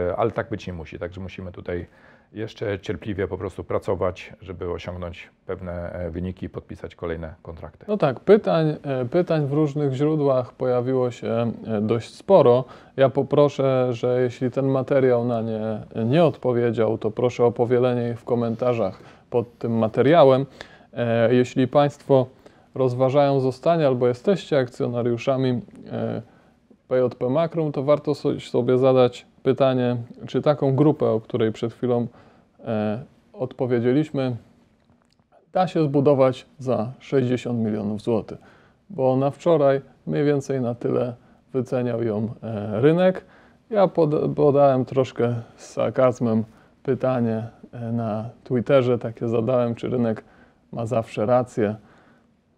e, 0.08 0.16
ale 0.16 0.30
tak 0.30 0.50
być 0.50 0.66
nie 0.66 0.72
musi. 0.72 0.98
Także 0.98 1.20
musimy 1.20 1.52
tutaj 1.52 1.86
jeszcze 2.32 2.78
cierpliwie 2.78 3.28
po 3.28 3.38
prostu 3.38 3.64
pracować, 3.64 4.32
żeby 4.40 4.70
osiągnąć 4.70 5.28
pewne 5.46 5.92
e, 5.92 6.10
wyniki 6.10 6.46
i 6.46 6.48
podpisać 6.48 6.94
kolejne 6.94 7.34
kontrakty. 7.42 7.84
No 7.88 7.96
tak, 7.96 8.20
pytań, 8.20 8.76
e, 8.82 9.04
pytań 9.04 9.46
w 9.46 9.52
różnych 9.52 9.92
źródłach 9.92 10.52
pojawiło 10.52 11.10
się 11.10 11.52
dość 11.82 12.14
sporo. 12.14 12.64
Ja 12.96 13.08
poproszę, 13.08 13.88
że 13.90 14.22
jeśli 14.22 14.50
ten 14.50 14.66
materiał 14.66 15.24
na 15.24 15.42
nie 15.42 15.80
nie 16.04 16.24
odpowiedział, 16.24 16.98
to 16.98 17.10
proszę 17.10 17.44
o 17.44 17.52
powielenie 17.52 18.10
ich 18.10 18.20
w 18.20 18.24
komentarzach 18.24 19.02
pod 19.30 19.58
tym 19.58 19.78
materiałem. 19.78 20.46
Jeśli 21.30 21.68
Państwo 21.68 22.26
rozważają 22.74 23.40
zostanie 23.40 23.86
albo 23.86 24.08
jesteście 24.08 24.58
akcjonariuszami 24.58 25.60
PJP 26.90 27.30
Makrum, 27.30 27.72
to 27.72 27.82
warto 27.82 28.14
so- 28.14 28.40
sobie 28.40 28.78
zadać 28.78 29.26
pytanie, 29.42 29.96
czy 30.26 30.42
taką 30.42 30.76
grupę, 30.76 31.06
o 31.06 31.20
której 31.20 31.52
przed 31.52 31.72
chwilą 31.72 32.06
e, 32.64 33.02
odpowiedzieliśmy, 33.32 34.36
da 35.52 35.66
się 35.66 35.84
zbudować 35.84 36.46
za 36.58 36.92
60 36.98 37.58
milionów 37.58 38.02
złotych, 38.02 38.38
bo 38.90 39.16
na 39.16 39.30
wczoraj 39.30 39.80
mniej 40.06 40.24
więcej 40.24 40.60
na 40.60 40.74
tyle 40.74 41.14
wyceniał 41.52 42.02
ją 42.02 42.28
e, 42.42 42.80
rynek. 42.80 43.24
Ja 43.70 43.88
pod, 43.88 44.10
podałem 44.36 44.84
troszkę 44.84 45.34
z 45.56 45.66
sarkazmem 45.66 46.44
pytanie 46.82 47.48
e, 47.72 47.92
na 47.92 48.30
Twitterze, 48.44 48.98
takie 48.98 49.28
zadałem, 49.28 49.74
czy 49.74 49.88
rynek 49.88 50.24
ma 50.72 50.86
zawsze 50.86 51.26
rację. 51.26 51.76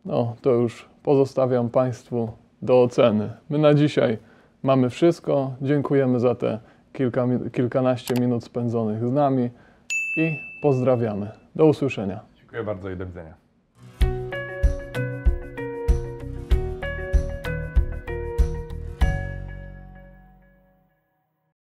No, 0.05 0.37
to 0.43 0.51
już 0.51 0.89
pozostawiam 1.03 1.71
Państwu 1.71 2.29
do 2.62 2.83
oceny. 2.83 3.31
My 3.50 3.59
na 3.59 3.75
dzisiaj 3.75 4.19
mamy 4.62 4.90
wszystko. 4.90 5.54
Dziękujemy 5.62 6.21
za 6.21 6.35
te 6.35 6.59
kilka, 6.92 7.26
kilkanaście 7.52 8.14
minut 8.21 8.45
spędzonych 8.45 9.09
z 9.09 9.12
nami 9.12 9.50
i 10.16 10.37
pozdrawiamy. 10.62 11.31
Do 11.54 11.66
usłyszenia. 11.66 12.21
Dziękuję 12.37 12.64
bardzo 12.64 12.90
i 12.90 12.97
do 12.97 13.07
widzenia. 13.07 13.41